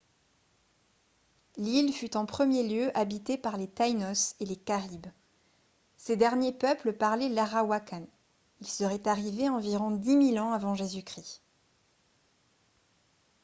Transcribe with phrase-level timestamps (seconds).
[1.57, 5.05] l’île fut en premier lieu habitée par les taínos et les caribes.
[5.95, 8.07] ces dernier peuple parlait l'arawakan;
[8.61, 10.73] il serait arrivé environ dix mille ans av.
[10.75, 11.39] j.-c